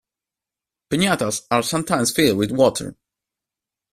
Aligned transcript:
Pignatas 0.89 1.43
are 1.51 1.61
sometimes 1.61 2.11
filled 2.11 2.35
with 2.39 2.49
water. 2.51 2.95